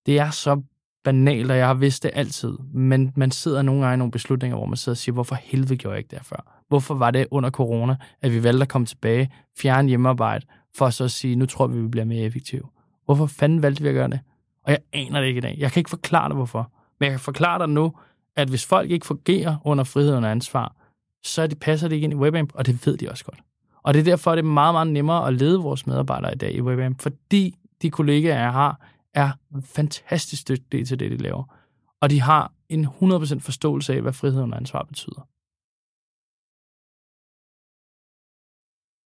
det 0.05 0.19
er 0.19 0.29
så 0.29 0.61
banalt, 1.03 1.51
og 1.51 1.57
jeg 1.57 1.67
har 1.67 1.73
vidst 1.73 2.03
det 2.03 2.11
altid. 2.13 2.57
Men 2.73 3.13
man 3.15 3.31
sidder 3.31 3.61
nogle 3.61 3.81
gange 3.81 3.93
i 3.93 3.97
nogle 3.97 4.11
beslutninger, 4.11 4.57
hvor 4.57 4.65
man 4.65 4.77
sidder 4.77 4.93
og 4.93 4.97
siger, 4.97 5.13
hvorfor 5.13 5.35
helvede 5.35 5.77
gjorde 5.77 5.93
jeg 5.93 5.99
ikke 5.99 6.15
det 6.15 6.25
før? 6.25 6.63
Hvorfor 6.67 6.95
var 6.95 7.11
det 7.11 7.27
under 7.31 7.49
corona, 7.49 7.95
at 8.21 8.33
vi 8.33 8.43
valgte 8.43 8.61
at 8.61 8.69
komme 8.69 8.85
tilbage, 8.85 9.31
fjerne 9.57 9.87
hjemmearbejde, 9.87 10.45
for 10.75 10.89
så 10.89 11.03
at 11.03 11.11
sige, 11.11 11.35
nu 11.35 11.45
tror 11.45 11.67
vi, 11.67 11.81
vi 11.81 11.87
bliver 11.87 12.05
mere 12.05 12.21
effektive? 12.21 12.63
Hvorfor 13.05 13.25
fanden 13.25 13.61
valgte 13.61 13.83
vi 13.83 13.89
at 13.89 13.95
gøre 13.95 14.09
det? 14.09 14.19
Og 14.63 14.71
jeg 14.71 14.79
aner 14.93 15.19
det 15.19 15.27
ikke 15.27 15.37
i 15.37 15.41
dag. 15.41 15.55
Jeg 15.57 15.71
kan 15.71 15.79
ikke 15.79 15.89
forklare 15.89 16.29
dig, 16.29 16.35
hvorfor. 16.35 16.71
Men 16.99 17.05
jeg 17.05 17.11
kan 17.11 17.19
forklare 17.19 17.59
dig 17.59 17.69
nu, 17.69 17.93
at 18.35 18.49
hvis 18.49 18.65
folk 18.65 18.91
ikke 18.91 19.05
fungerer 19.05 19.57
under 19.65 19.83
frihed 19.83 20.15
og 20.15 20.31
ansvar, 20.31 20.75
så 21.23 21.47
de 21.47 21.55
passer 21.55 21.87
det 21.87 21.95
ikke 21.95 22.05
ind 22.05 22.13
i 22.13 22.15
WebAmp, 22.15 22.51
og 22.55 22.65
det 22.65 22.85
ved 22.85 22.97
de 22.97 23.09
også 23.09 23.25
godt. 23.25 23.39
Og 23.83 23.93
det 23.93 23.99
er 23.99 24.03
derfor, 24.03 24.31
det 24.31 24.39
er 24.39 24.43
meget, 24.43 24.73
meget 24.73 24.87
nemmere 24.87 25.27
at 25.27 25.33
lede 25.33 25.59
vores 25.59 25.87
medarbejdere 25.87 26.33
i 26.33 26.37
dag 26.37 26.53
i 26.53 26.61
WebAmp, 26.61 27.01
fordi 27.01 27.55
de 27.81 27.91
kollegaer, 27.91 28.39
jeg 28.39 28.51
har, 28.51 28.79
er 29.13 29.31
fantastisk 29.63 30.47
dygtige 30.47 30.85
til 30.85 30.99
det, 30.99 31.11
de 31.11 31.17
laver. 31.17 31.57
Og 32.01 32.09
de 32.09 32.21
har 32.21 32.53
en 32.69 32.85
100% 32.85 33.39
forståelse 33.39 33.93
af, 33.93 34.01
hvad 34.01 34.13
frihed 34.13 34.41
og 34.41 34.57
ansvar 34.57 34.83
betyder. 34.83 35.27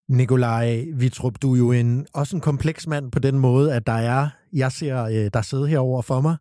Nikolaj 0.09 0.85
Vitrup, 0.93 1.41
du 1.41 1.53
er 1.53 1.57
jo 1.57 1.71
en, 1.71 2.07
også 2.13 2.35
en 2.35 2.41
kompleks 2.41 2.87
mand 2.87 3.11
på 3.11 3.19
den 3.19 3.39
måde, 3.39 3.73
at 3.73 3.87
der 3.87 3.93
er, 3.93 4.29
jeg 4.53 4.71
ser 4.71 5.03
øh, 5.03 5.29
der 5.33 5.41
sidder 5.41 5.65
herover 5.65 6.01
for 6.01 6.21
mig, 6.21 6.37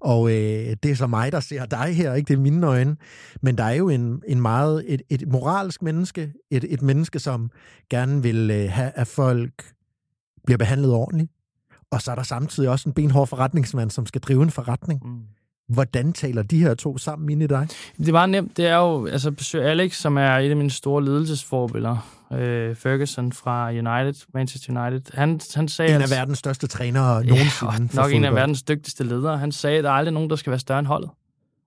og 0.00 0.30
øh, 0.30 0.76
det 0.82 0.90
er 0.90 0.94
så 0.94 1.06
mig, 1.06 1.32
der 1.32 1.40
ser 1.40 1.66
dig 1.66 1.96
her, 1.96 2.14
ikke? 2.14 2.28
Det 2.28 2.34
er 2.34 2.38
mine 2.38 2.66
øjne. 2.66 2.96
Men 3.42 3.58
der 3.58 3.64
er 3.64 3.72
jo 3.72 3.88
en, 3.88 4.22
en 4.28 4.40
meget, 4.40 4.84
et, 4.86 5.02
et 5.10 5.28
moralsk 5.28 5.82
menneske, 5.82 6.32
et, 6.50 6.64
et 6.68 6.82
menneske, 6.82 7.18
som 7.18 7.50
gerne 7.90 8.22
vil 8.22 8.50
øh, 8.50 8.70
have, 8.70 8.92
at 8.94 9.06
folk 9.06 9.72
bliver 10.44 10.58
behandlet 10.58 10.92
ordentligt, 10.92 11.30
og 11.90 12.02
så 12.02 12.10
er 12.10 12.14
der 12.14 12.22
samtidig 12.22 12.68
også 12.68 12.88
en 12.88 12.92
benhård 12.92 13.26
forretningsmand, 13.26 13.90
som 13.90 14.06
skal 14.06 14.20
drive 14.20 14.42
en 14.42 14.50
forretning. 14.50 15.00
Mm. 15.04 15.20
Hvordan 15.68 16.12
taler 16.12 16.42
de 16.42 16.58
her 16.58 16.74
to 16.74 16.98
sammen 16.98 17.30
ind 17.30 17.42
i 17.42 17.46
dig? 17.46 17.68
Det 17.98 18.12
meget 18.12 18.28
nemt. 18.28 18.56
Det 18.56 18.66
er 18.66 18.76
jo, 18.76 19.06
altså 19.06 19.30
besøg 19.30 19.64
Alex, 19.64 19.96
som 19.96 20.16
er 20.18 20.36
et 20.36 20.50
af 20.50 20.56
mine 20.56 20.70
store 20.70 21.04
ledelsesforbilleder. 21.04 21.96
Øh, 22.32 22.76
Ferguson 22.76 23.32
fra 23.32 23.68
United, 23.68 24.26
Manchester 24.34 24.80
United. 24.80 25.02
Han, 25.14 25.40
han 25.54 25.68
sagde, 25.68 25.94
en 25.94 26.02
af 26.02 26.10
verdens 26.10 26.38
største 26.38 26.66
trænere 26.66 27.24
nogensinde. 27.24 27.72
Ja, 27.72 27.78
nok 27.78 27.90
fodbold. 27.90 28.12
en 28.12 28.24
af 28.24 28.34
verdens 28.34 28.62
dygtigste 28.62 29.04
ledere. 29.04 29.38
Han 29.38 29.52
sagde, 29.52 29.78
at 29.78 29.84
der 29.84 29.90
er 29.90 29.94
aldrig 29.94 30.14
nogen, 30.14 30.30
der 30.30 30.36
skal 30.36 30.50
være 30.50 30.60
større 30.60 30.78
end 30.78 30.86
holdet. 30.86 31.10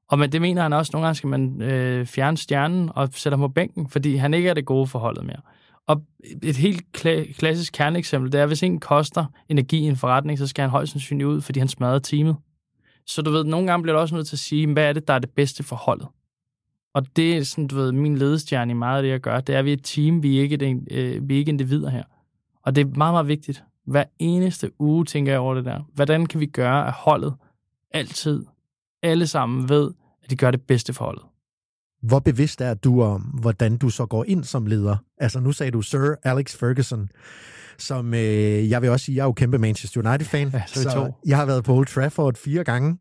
Og 0.09 0.19
men 0.19 0.31
det 0.31 0.41
mener 0.41 0.61
han 0.61 0.73
også. 0.73 0.89
Nogle 0.93 1.05
gange 1.05 1.15
skal 1.15 1.29
man 1.29 1.61
øh, 1.61 2.05
fjerne 2.05 2.37
stjernen 2.37 2.89
og 2.95 3.09
sætte 3.11 3.33
ham 3.33 3.39
på 3.39 3.47
bænken, 3.47 3.89
fordi 3.89 4.15
han 4.15 4.33
ikke 4.33 4.49
er 4.49 4.53
det 4.53 4.65
gode 4.65 4.87
for 4.87 4.99
holdet 4.99 5.25
mere. 5.25 5.41
Og 5.87 6.01
et 6.43 6.55
helt 6.55 6.83
kla- 6.97 7.33
klassisk 7.33 7.73
kerneeksempel, 7.73 8.31
det 8.31 8.37
er, 8.37 8.43
at 8.43 8.49
hvis 8.49 8.63
en 8.63 8.79
koster 8.79 9.25
energi 9.49 9.77
i 9.77 9.81
en 9.87 9.95
forretning, 9.95 10.39
så 10.39 10.47
skal 10.47 10.61
han 10.61 10.69
højst 10.69 10.91
sandsynligt 10.91 11.27
ud, 11.27 11.41
fordi 11.41 11.59
han 11.59 11.67
smadrer 11.67 11.99
teamet. 11.99 12.35
Så 13.05 13.21
du 13.21 13.31
ved, 13.31 13.43
nogle 13.43 13.67
gange 13.67 13.83
bliver 13.83 13.95
du 13.95 13.99
også 13.99 14.15
nødt 14.15 14.27
til 14.27 14.35
at 14.35 14.39
sige, 14.39 14.73
hvad 14.73 14.83
er 14.89 14.93
det, 14.93 15.07
der 15.07 15.13
er 15.13 15.19
det 15.19 15.29
bedste 15.29 15.63
for 15.63 15.75
holdet? 15.75 16.07
Og 16.93 17.15
det 17.15 17.37
er 17.37 17.43
sådan, 17.43 17.67
du 17.67 17.75
ved, 17.75 17.91
min 17.91 18.17
ledestjerne 18.17 18.71
i 18.71 18.73
meget 18.73 18.97
af 18.97 19.03
det, 19.03 19.09
jeg 19.09 19.19
gør, 19.19 19.39
det 19.39 19.55
er, 19.55 19.59
at 19.59 19.65
vi 19.65 19.69
er 19.69 19.77
et 19.77 19.83
team, 19.83 20.23
vi 20.23 20.37
er 20.37 20.41
ikke, 20.41 20.55
et, 20.55 20.83
øh, 20.91 21.29
vi 21.29 21.33
er 21.33 21.39
ikke 21.39 21.49
individer 21.49 21.89
her. 21.89 22.03
Og 22.61 22.75
det 22.75 22.81
er 22.81 22.85
meget, 22.85 23.13
meget 23.13 23.27
vigtigt. 23.27 23.63
Hver 23.85 24.03
eneste 24.19 24.71
uge 24.79 25.05
tænker 25.05 25.31
jeg 25.31 25.39
over 25.39 25.55
det 25.55 25.65
der. 25.65 25.81
Hvordan 25.93 26.25
kan 26.25 26.39
vi 26.39 26.45
gøre, 26.45 26.87
at 26.87 26.93
holdet 26.93 27.33
altid, 27.91 28.45
alle 29.03 29.27
sammen 29.27 29.69
ved, 29.69 29.91
at 30.23 30.29
de 30.29 30.35
gør 30.35 30.51
det 30.51 30.61
bedste 30.61 30.93
for 30.93 31.05
holdet? 31.05 31.23
Hvor 32.07 32.19
bevidst 32.19 32.61
er 32.61 32.73
du 32.73 33.01
om, 33.01 33.21
hvordan 33.21 33.77
du 33.77 33.89
så 33.89 34.05
går 34.05 34.25
ind 34.27 34.43
som 34.43 34.65
leder? 34.65 34.97
Altså 35.17 35.39
nu 35.39 35.51
sagde 35.51 35.71
du 35.71 35.81
Sir 35.81 36.15
Alex 36.23 36.55
Ferguson, 36.55 37.09
som 37.77 38.13
øh, 38.13 38.69
jeg 38.69 38.81
vil 38.81 38.89
også 38.89 39.05
sige, 39.05 39.15
jeg 39.15 39.21
er 39.21 39.25
jo 39.25 39.31
kæmpe 39.31 39.57
Manchester 39.57 40.09
United-fan. 40.09 40.49
Ja, 40.53 40.63
så, 40.67 40.83
så 40.83 41.11
jeg 41.25 41.37
har 41.37 41.45
været 41.45 41.63
på 41.63 41.73
Old 41.73 41.87
Trafford 41.87 42.35
fire 42.35 42.63
gange, 42.63 42.97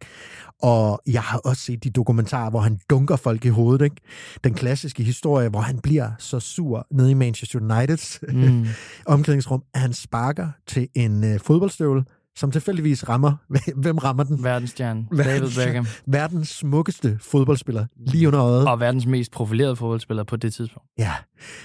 og 0.62 1.02
jeg 1.06 1.22
har 1.22 1.38
også 1.38 1.62
set 1.62 1.84
de 1.84 1.90
dokumentarer, 1.90 2.50
hvor 2.50 2.60
han 2.60 2.78
dunker 2.90 3.16
folk 3.16 3.44
i 3.44 3.48
hovedet. 3.48 3.84
Ikke? 3.84 3.96
Den 4.44 4.54
klassiske 4.54 5.02
historie, 5.02 5.48
hvor 5.48 5.60
han 5.60 5.78
bliver 5.78 6.10
så 6.18 6.40
sur 6.40 6.86
nede 6.90 7.10
i 7.10 7.14
Manchester 7.14 7.60
Uniteds 7.60 8.18
mm. 8.32 8.66
omklædningsrum, 9.06 9.62
at 9.74 9.80
han 9.80 9.92
sparker 9.92 10.48
til 10.66 10.88
en 10.94 11.24
øh, 11.24 11.40
fodboldstøvle, 11.40 12.04
som 12.36 12.50
tilfældigvis 12.50 13.08
rammer... 13.08 13.32
Hvem 13.82 13.98
rammer 13.98 14.24
den? 14.24 14.44
Verdensstjerne. 14.44 15.06
David 15.24 15.64
Beckham. 15.64 15.86
Verdens 16.06 16.48
smukkeste 16.48 17.18
fodboldspiller. 17.20 17.86
Lige 18.06 18.28
under 18.28 18.42
øjet. 18.44 18.68
Og 18.68 18.80
verdens 18.80 19.06
mest 19.06 19.32
profilerede 19.32 19.76
fodboldspiller 19.76 20.24
på 20.24 20.36
det 20.36 20.54
tidspunkt. 20.54 20.88
Ja, 20.98 21.12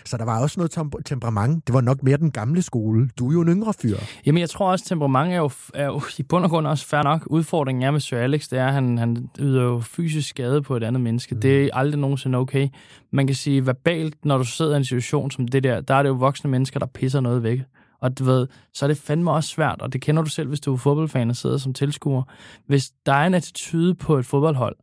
så 0.06 0.18
der 0.18 0.26
var 0.26 0.42
også 0.42 0.60
noget 0.60 0.78
tem- 0.78 1.02
temperament. 1.06 1.68
Det 1.68 1.74
var 1.74 1.82
nok 1.82 2.04
mere 2.04 2.18
den 2.18 2.32
gamle 2.32 2.62
skole. 2.62 3.10
Du 3.20 3.30
er 3.30 3.34
jo 3.34 3.42
en 3.42 3.48
yngre 3.48 3.74
fyr. 3.82 3.98
Jamen, 4.26 4.42
jeg 4.42 4.50
tror 4.50 4.72
også, 4.72 4.86
temperament 4.86 5.34
er 5.34 5.38
jo, 5.38 5.52
er 5.74 5.86
jo 5.86 6.02
i 6.20 6.24
bund 6.24 6.44
og 6.44 6.50
grund 6.50 6.68
også 6.68 6.88
fair 6.88 7.04
nok. 7.04 7.28
Udfordringen 7.28 7.84
er 7.84 7.92
med 7.92 8.00
Sir 8.00 8.18
Alex, 8.18 8.48
det 8.48 8.60
er, 8.60 8.68
at 8.68 8.74
han, 8.74 8.98
han 8.98 9.30
yder 9.40 9.64
jo 9.64 9.80
fysisk 9.80 10.30
skade 10.30 10.62
på 10.62 10.78
et 10.78 10.84
andet 10.84 11.02
menneske. 11.02 11.36
Mm. 11.36 11.42
Det 11.42 11.64
er 11.66 11.70
aldrig 11.74 12.00
nogensinde 12.00 12.38
okay. 12.38 12.68
Man 13.12 13.28
kan 13.28 13.36
sige, 13.36 13.66
verbalt, 13.66 14.26
når 14.26 14.38
du 14.38 14.44
sidder 14.44 14.74
i 14.74 14.78
en 14.78 14.86
situation 14.86 15.32
som 15.32 15.48
det 15.48 15.64
der, 15.64 15.82
der 15.82 15.96
er 15.96 16.04
det 16.04 16.10
jo 16.10 16.14
voksne 16.14 16.50
mennesker, 16.50 16.80
der 16.80 16.86
pisser 16.86 17.20
noget 17.20 17.44
væk. 17.44 17.60
Og 18.02 18.20
du 18.20 18.24
ved, 18.24 18.48
så 18.74 18.86
er 18.86 18.88
det 18.88 18.98
fandme 18.98 19.32
også 19.32 19.50
svært, 19.50 19.82
og 19.82 19.94
det 19.94 20.02
kender 20.02 20.24
du 20.24 20.30
selv, 20.30 20.48
hvis 20.48 20.60
du 20.60 20.74
er 20.74 20.78
fodboldfan 20.78 21.30
og 21.30 21.36
sidder 21.36 21.58
som 21.58 21.74
tilskuer. 21.74 22.24
Hvis 22.66 22.92
der 23.06 23.14
er 23.14 23.28
en 23.28 23.34
attitude 23.34 23.96
på 23.96 24.18
et 24.18 24.26
fodboldhold, 24.26 24.76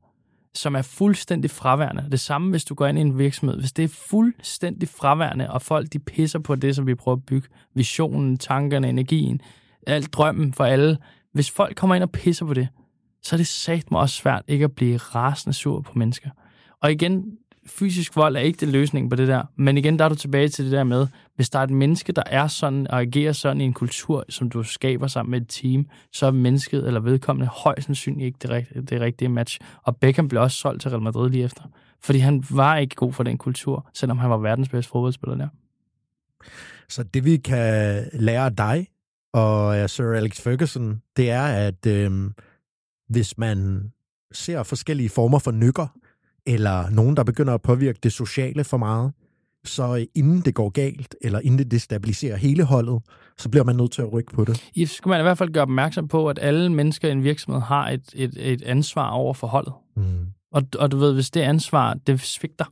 som 0.54 0.76
er 0.76 0.82
fuldstændig 0.82 1.50
fraværende. 1.50 2.06
Det 2.10 2.20
samme, 2.20 2.50
hvis 2.50 2.64
du 2.64 2.74
går 2.74 2.86
ind 2.86 2.98
i 2.98 3.00
en 3.00 3.18
virksomhed. 3.18 3.58
Hvis 3.58 3.72
det 3.72 3.84
er 3.84 3.88
fuldstændig 3.88 4.88
fraværende, 4.88 5.50
og 5.50 5.62
folk 5.62 5.92
de 5.92 5.98
pisser 5.98 6.38
på 6.38 6.54
det, 6.54 6.76
som 6.76 6.86
vi 6.86 6.94
prøver 6.94 7.16
at 7.16 7.26
bygge, 7.26 7.48
visionen, 7.74 8.38
tankerne, 8.38 8.88
energien, 8.88 9.40
alt 9.86 10.12
drømmen 10.12 10.52
for 10.52 10.64
alle. 10.64 10.98
Hvis 11.32 11.50
folk 11.50 11.76
kommer 11.76 11.94
ind 11.94 12.04
og 12.04 12.10
pisser 12.10 12.46
på 12.46 12.54
det, 12.54 12.68
så 13.22 13.36
er 13.36 13.36
det 13.36 13.46
sagt 13.46 13.90
mig 13.90 14.00
også 14.00 14.16
svært 14.16 14.42
ikke 14.48 14.64
at 14.64 14.72
blive 14.72 14.96
rasende 14.96 15.56
sur 15.56 15.80
på 15.80 15.92
mennesker. 15.94 16.30
Og 16.80 16.92
igen, 16.92 17.24
fysisk 17.68 18.16
vold 18.16 18.36
er 18.36 18.40
ikke 18.40 18.60
den 18.60 18.68
løsning 18.68 19.10
på 19.10 19.16
det 19.16 19.28
der. 19.28 19.42
Men 19.56 19.78
igen, 19.78 19.98
der 19.98 20.04
er 20.04 20.08
du 20.08 20.14
tilbage 20.14 20.48
til 20.48 20.64
det 20.64 20.72
der 20.72 20.84
med, 20.84 21.06
hvis 21.36 21.50
der 21.50 21.58
er 21.58 21.62
et 21.62 21.70
menneske, 21.70 22.12
der 22.12 22.22
er 22.26 22.46
sådan 22.46 22.90
og 22.90 23.00
agerer 23.00 23.32
sådan 23.32 23.60
i 23.60 23.64
en 23.64 23.72
kultur, 23.72 24.24
som 24.28 24.50
du 24.50 24.62
skaber 24.62 25.06
sammen 25.06 25.30
med 25.30 25.40
et 25.40 25.48
team, 25.48 25.86
så 26.12 26.26
er 26.26 26.30
mennesket 26.30 26.86
eller 26.86 27.00
vedkommende 27.00 27.46
højst 27.46 27.86
sandsynligt 27.86 28.26
ikke 28.26 28.38
det 28.42 28.50
rigtige, 28.50 28.82
det 28.82 29.00
rigtige 29.00 29.28
match. 29.28 29.58
Og 29.82 29.96
Beckham 29.96 30.28
blev 30.28 30.42
også 30.42 30.56
solgt 30.56 30.82
til 30.82 30.90
Real 30.90 31.02
Madrid 31.02 31.30
lige 31.30 31.44
efter. 31.44 31.62
Fordi 32.00 32.18
han 32.18 32.44
var 32.50 32.76
ikke 32.76 32.94
god 32.94 33.12
for 33.12 33.22
den 33.22 33.38
kultur, 33.38 33.88
selvom 33.94 34.18
han 34.18 34.30
var 34.30 34.36
verdens 34.36 34.68
bedste 34.68 34.90
fodboldspiller 34.90 35.36
der. 35.36 35.48
Så 36.88 37.02
det 37.02 37.24
vi 37.24 37.36
kan 37.36 38.04
lære 38.12 38.44
af 38.44 38.56
dig 38.56 38.86
og 39.32 39.90
Sir 39.90 40.12
Alex 40.12 40.40
Ferguson, 40.40 41.02
det 41.16 41.30
er, 41.30 41.42
at 41.42 41.86
øh, 41.86 42.30
hvis 43.08 43.38
man 43.38 43.90
ser 44.32 44.62
forskellige 44.62 45.08
former 45.08 45.38
for 45.38 45.50
nykker, 45.50 45.86
eller 46.48 46.90
nogen, 46.90 47.16
der 47.16 47.24
begynder 47.24 47.54
at 47.54 47.62
påvirke 47.62 47.98
det 48.02 48.12
sociale 48.12 48.64
for 48.64 48.76
meget, 48.76 49.12
så 49.64 50.06
inden 50.14 50.40
det 50.40 50.54
går 50.54 50.68
galt, 50.68 51.14
eller 51.20 51.40
inden 51.40 51.58
det 51.58 51.70
destabiliserer 51.70 52.36
hele 52.36 52.64
holdet, 52.64 53.02
så 53.38 53.48
bliver 53.48 53.64
man 53.64 53.76
nødt 53.76 53.92
til 53.92 54.02
at 54.02 54.12
rykke 54.12 54.32
på 54.32 54.44
det. 54.44 54.64
I 54.74 54.86
skal 54.86 55.08
man 55.08 55.20
i 55.20 55.22
hvert 55.22 55.38
fald 55.38 55.52
gøre 55.52 55.62
opmærksom 55.62 56.08
på, 56.08 56.28
at 56.28 56.38
alle 56.42 56.72
mennesker 56.72 57.08
i 57.08 57.12
en 57.12 57.24
virksomhed 57.24 57.60
har 57.60 57.90
et, 57.90 58.02
et, 58.14 58.52
et 58.52 58.62
ansvar 58.62 59.08
over 59.10 59.34
for 59.34 59.46
holdet. 59.46 59.72
Mm. 59.96 60.26
Og, 60.52 60.62
og 60.78 60.92
du 60.92 60.96
ved, 60.96 61.14
hvis 61.14 61.30
det 61.30 61.40
ansvar, 61.40 61.94
det 61.94 62.20
svigter, 62.20 62.64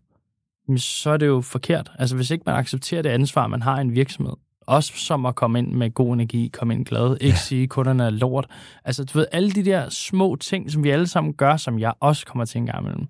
så 0.77 1.11
er 1.11 1.17
det 1.17 1.27
jo 1.27 1.41
forkert. 1.41 1.91
Altså 1.99 2.17
hvis 2.17 2.31
ikke 2.31 2.43
man 2.47 2.55
accepterer 2.55 3.03
det 3.03 3.11
ansvar, 3.11 3.47
man 3.47 3.63
har 3.63 3.79
i 3.79 3.81
en 3.81 3.95
virksomhed, 3.95 4.35
også 4.61 4.93
som 4.97 5.27
at 5.27 5.35
komme 5.35 5.59
ind 5.59 5.73
med 5.73 5.95
god 5.95 6.15
energi, 6.15 6.51
komme 6.53 6.75
ind 6.75 6.87
glad, 6.87 7.17
ikke 7.21 7.35
ja. 7.35 7.41
sige, 7.41 7.63
at 7.63 7.69
kunderne 7.69 8.05
er 8.05 8.11
lort. 8.11 8.47
Altså 8.85 9.05
du 9.05 9.19
ved, 9.19 9.27
alle 9.33 9.51
de 9.51 9.65
der 9.65 9.89
små 9.89 10.37
ting, 10.37 10.71
som 10.71 10.85
vi 10.85 10.91
alle 10.91 11.07
sammen 11.07 11.33
gør, 11.33 11.57
som 11.57 11.79
jeg 11.79 11.93
også 12.01 12.27
kommer 12.27 12.45
til 12.45 12.59
en 12.59 12.67
gang 12.67 12.81
imellem, 12.81 13.07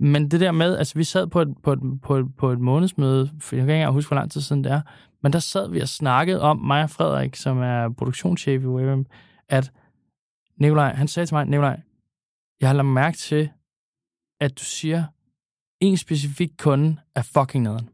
men 0.00 0.30
det 0.30 0.40
der 0.40 0.52
med, 0.52 0.76
altså 0.76 0.94
vi 0.94 1.04
sad 1.04 1.26
på 1.26 1.40
et, 1.40 1.54
på 1.62 1.72
et, 1.72 1.78
på 2.02 2.16
et, 2.16 2.36
på 2.36 2.50
et 2.50 2.60
månedsmøde, 2.60 3.30
for 3.40 3.56
jeg 3.56 3.62
kan 3.62 3.68
ikke 3.68 3.80
engang 3.80 3.94
huske, 3.94 4.08
hvor 4.08 4.14
lang 4.14 4.30
tid 4.30 4.40
siden 4.40 4.64
det 4.64 4.72
er, 4.72 4.80
men 5.22 5.32
der 5.32 5.38
sad 5.38 5.70
vi 5.70 5.80
og 5.80 5.88
snakkede 5.88 6.40
om, 6.40 6.58
mig 6.58 6.82
og 6.82 6.90
Frederik, 6.90 7.36
som 7.36 7.58
er 7.58 7.88
produktionschef 7.98 8.62
i 8.62 8.66
WebM, 8.66 9.06
at 9.48 9.72
Nikolaj, 10.56 10.94
han 10.94 11.08
sagde 11.08 11.26
til 11.26 11.34
mig, 11.34 11.46
Nikolaj, 11.46 11.80
jeg 12.60 12.68
har 12.68 12.74
lagt 12.74 12.86
mærke 12.86 13.16
til, 13.16 13.50
at 14.40 14.58
du 14.58 14.64
siger, 14.64 15.04
en 15.80 15.96
specifik 15.96 16.50
kunde 16.58 16.96
er 17.14 17.22
fucking 17.22 17.64
nederen. 17.64 17.88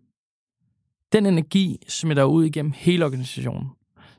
Den 1.13 1.27
energi 1.27 1.83
smitter 1.89 2.25
ud 2.25 2.45
igennem 2.45 2.73
hele 2.77 3.05
organisationen. 3.05 3.69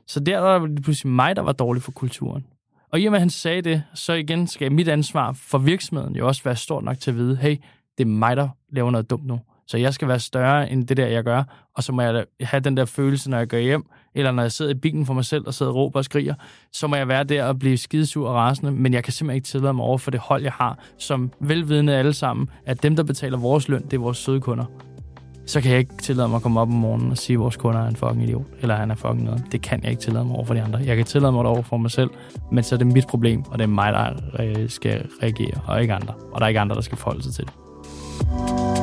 Så 0.06 0.20
der 0.20 0.38
var 0.38 0.66
det 0.66 0.82
pludselig 0.82 1.12
mig, 1.12 1.36
der 1.36 1.42
var 1.42 1.52
dårlig 1.52 1.82
for 1.82 1.92
kulturen. 1.92 2.46
Og 2.90 3.00
i 3.00 3.06
og 3.06 3.10
med, 3.10 3.16
at 3.18 3.22
han 3.22 3.30
sagde 3.30 3.62
det, 3.62 3.82
så 3.94 4.12
igen 4.12 4.46
skal 4.46 4.72
mit 4.72 4.88
ansvar 4.88 5.32
for 5.32 5.58
virksomheden 5.58 6.16
jo 6.16 6.26
også 6.26 6.44
være 6.44 6.56
stort 6.56 6.84
nok 6.84 6.98
til 6.98 7.10
at 7.10 7.16
vide, 7.16 7.36
hey, 7.36 7.56
det 7.98 8.04
er 8.04 8.08
mig, 8.08 8.36
der 8.36 8.48
laver 8.72 8.90
noget 8.90 9.10
dumt 9.10 9.26
nu. 9.26 9.40
Så 9.66 9.78
jeg 9.78 9.94
skal 9.94 10.08
være 10.08 10.18
større 10.18 10.70
end 10.70 10.86
det 10.86 10.96
der, 10.96 11.06
jeg 11.06 11.24
gør. 11.24 11.42
Og 11.74 11.82
så 11.82 11.92
må 11.92 12.02
jeg 12.02 12.24
have 12.40 12.60
den 12.60 12.76
der 12.76 12.84
følelse, 12.84 13.30
når 13.30 13.38
jeg 13.38 13.48
går 13.48 13.58
hjem, 13.58 13.86
eller 14.14 14.32
når 14.32 14.42
jeg 14.42 14.52
sidder 14.52 14.70
i 14.70 14.74
bilen 14.74 15.06
for 15.06 15.14
mig 15.14 15.24
selv 15.24 15.44
og 15.46 15.54
sidder 15.54 15.72
og 15.72 15.76
råber 15.76 15.98
og 15.98 16.04
skriger, 16.04 16.34
så 16.72 16.86
må 16.86 16.96
jeg 16.96 17.08
være 17.08 17.24
der 17.24 17.44
og 17.44 17.58
blive 17.58 17.76
skidesur 17.76 18.28
og 18.28 18.34
rasende, 18.34 18.72
men 18.72 18.94
jeg 18.94 19.04
kan 19.04 19.12
simpelthen 19.12 19.36
ikke 19.36 19.46
tillade 19.46 19.72
mig 19.72 19.84
over 19.84 19.98
for 19.98 20.10
det 20.10 20.20
hold, 20.20 20.42
jeg 20.42 20.52
har, 20.52 20.78
som 20.98 21.32
velvidende 21.40 21.96
alle 21.96 22.12
sammen, 22.12 22.50
at 22.66 22.82
dem, 22.82 22.96
der 22.96 23.02
betaler 23.02 23.38
vores 23.38 23.68
løn, 23.68 23.82
det 23.84 23.92
er 23.92 23.98
vores 23.98 24.18
søde 24.18 24.40
kunder. 24.40 24.64
Så 25.46 25.60
kan 25.60 25.70
jeg 25.70 25.78
ikke 25.78 25.96
tillade 25.96 26.28
mig 26.28 26.36
at 26.36 26.42
komme 26.42 26.60
op 26.60 26.68
om 26.68 26.74
morgenen 26.74 27.10
og 27.10 27.18
sige, 27.18 27.34
at 27.34 27.40
vores 27.40 27.56
kunder 27.56 27.80
er 27.80 27.88
en 27.88 27.96
fucking 27.96 28.22
idiot, 28.22 28.46
eller 28.60 28.74
han 28.74 28.90
er 28.90 28.94
fucking 28.94 29.24
noget. 29.24 29.44
Det 29.52 29.62
kan 29.62 29.82
jeg 29.82 29.90
ikke 29.90 30.02
tillade 30.02 30.24
mig 30.24 30.36
over 30.36 30.44
for 30.44 30.54
de 30.54 30.62
andre. 30.62 30.78
Jeg 30.78 30.96
kan 30.96 31.06
tillade 31.06 31.32
mig 31.32 31.44
det 31.44 31.50
over 31.50 31.62
for 31.62 31.76
mig 31.76 31.90
selv, 31.90 32.10
men 32.52 32.64
så 32.64 32.74
er 32.74 32.78
det 32.78 32.86
mit 32.86 33.06
problem, 33.06 33.44
og 33.46 33.58
det 33.58 33.64
er 33.64 33.68
mig, 33.68 33.92
der 33.92 34.12
øh, 34.40 34.68
skal 34.68 35.08
reagere, 35.22 35.60
og 35.66 35.82
ikke 35.82 35.94
andre. 35.94 36.14
Og 36.32 36.40
der 36.40 36.44
er 36.44 36.48
ikke 36.48 36.60
andre, 36.60 36.74
der 36.74 36.82
skal 36.82 36.98
forholde 36.98 37.22
sig 37.22 37.32
til 37.32 37.44
det. 37.44 37.67
you 38.30 38.77